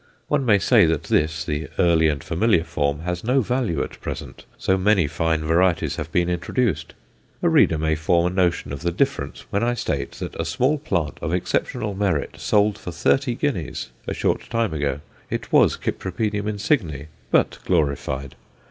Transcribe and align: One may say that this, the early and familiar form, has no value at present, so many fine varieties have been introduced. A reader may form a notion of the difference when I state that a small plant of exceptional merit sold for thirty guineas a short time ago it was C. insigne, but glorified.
One 0.29 0.45
may 0.45 0.57
say 0.57 0.87
that 0.87 1.03
this, 1.03 1.45
the 1.45 1.67
early 1.77 2.07
and 2.07 2.23
familiar 2.23 2.63
form, 2.63 3.01
has 3.01 3.23
no 3.23 3.41
value 3.41 3.83
at 3.83 4.01
present, 4.01 4.45
so 4.57 4.75
many 4.75 5.05
fine 5.05 5.41
varieties 5.41 5.97
have 5.97 6.11
been 6.11 6.27
introduced. 6.27 6.95
A 7.43 7.49
reader 7.49 7.77
may 7.77 7.93
form 7.93 8.25
a 8.25 8.29
notion 8.35 8.73
of 8.73 8.81
the 8.81 8.91
difference 8.91 9.45
when 9.51 9.61
I 9.61 9.75
state 9.75 10.13
that 10.13 10.33
a 10.39 10.43
small 10.43 10.79
plant 10.79 11.19
of 11.21 11.35
exceptional 11.35 11.93
merit 11.93 12.37
sold 12.39 12.79
for 12.79 12.91
thirty 12.91 13.35
guineas 13.35 13.91
a 14.07 14.13
short 14.15 14.49
time 14.49 14.73
ago 14.73 15.01
it 15.29 15.51
was 15.51 15.73
C. 15.83 15.91
insigne, 15.91 17.09
but 17.29 17.59
glorified. 17.65 18.33